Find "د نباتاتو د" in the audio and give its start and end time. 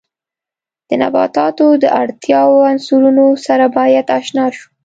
0.89-1.85